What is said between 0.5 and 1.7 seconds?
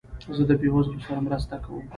بېوزلو سره مرسته